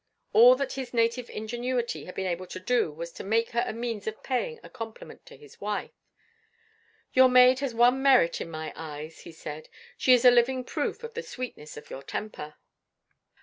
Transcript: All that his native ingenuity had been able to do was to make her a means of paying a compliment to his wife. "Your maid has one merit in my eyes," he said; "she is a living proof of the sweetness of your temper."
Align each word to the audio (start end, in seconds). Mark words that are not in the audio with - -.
All 0.33 0.55
that 0.55 0.73
his 0.73 0.95
native 0.95 1.29
ingenuity 1.29 2.05
had 2.05 2.15
been 2.15 2.25
able 2.25 2.47
to 2.47 2.59
do 2.59 2.91
was 2.91 3.11
to 3.11 3.23
make 3.23 3.51
her 3.51 3.63
a 3.67 3.71
means 3.71 4.07
of 4.07 4.23
paying 4.23 4.59
a 4.63 4.67
compliment 4.67 5.27
to 5.27 5.37
his 5.37 5.61
wife. 5.61 5.91
"Your 7.13 7.29
maid 7.29 7.59
has 7.59 7.75
one 7.75 8.01
merit 8.01 8.41
in 8.41 8.49
my 8.49 8.73
eyes," 8.75 9.19
he 9.19 9.31
said; 9.31 9.69
"she 9.97 10.13
is 10.15 10.25
a 10.25 10.31
living 10.31 10.63
proof 10.63 11.03
of 11.03 11.13
the 11.13 11.21
sweetness 11.21 11.77
of 11.77 11.91
your 11.91 12.01
temper." 12.01 12.55